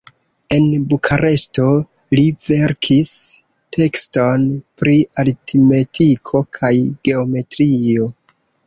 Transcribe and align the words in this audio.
En 0.55 0.63
Bukareŝto 0.93 1.65
li 2.19 2.23
verkis 2.47 3.11
tekston 3.79 4.49
pri 4.81 4.99
aritmetiko 5.25 6.47
kaj 6.61 6.75
geometrio. 7.09 8.15